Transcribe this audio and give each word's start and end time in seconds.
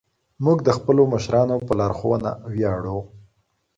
موږ 0.45 0.57
د 0.67 0.69
خپلو 0.77 1.01
مشرانو 1.13 1.55
په 1.67 1.73
لارښوونه 1.79 2.29
ویاړو. 2.53 2.99